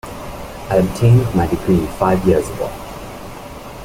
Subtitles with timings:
[0.71, 2.71] I obtained my degree five years ago.